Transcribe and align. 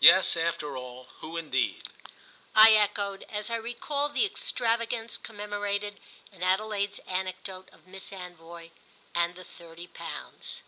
"Yes, 0.00 0.36
after 0.36 0.76
all, 0.76 1.08
who 1.20 1.38
indeed?" 1.38 1.84
I 2.54 2.72
echoed 2.74 3.24
as 3.30 3.48
I 3.50 3.54
recalled 3.56 4.12
the 4.12 4.26
extravagance 4.26 5.16
commemorated 5.16 5.98
in 6.30 6.42
Adelaide's 6.42 6.98
anecdote 7.06 7.70
of 7.72 7.86
Miss 7.86 8.10
Anvoy 8.12 8.72
and 9.14 9.36
the 9.36 9.42
thirty 9.44 9.86
pounds. 9.86 10.60